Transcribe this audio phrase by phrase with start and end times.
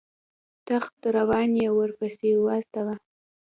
[0.67, 2.95] تخت روان یې ورپسې واستاوه.